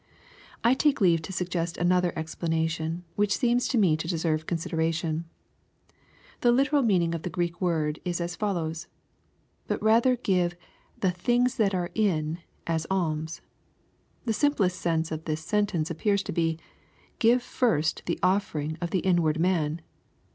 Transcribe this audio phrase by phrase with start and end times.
[0.63, 5.25] I take leave to suggest another explanation, which seems to me to deserve consideration.
[6.39, 8.87] The literal meaning of the Greek word is as follows,
[9.67, 10.55] —"But rather give
[11.01, 13.41] the things that are in, as alms."—
[14.25, 16.57] The simplest sense of this sentence appears to be,"
[17.19, 19.81] Give first the offering: of thai nward man.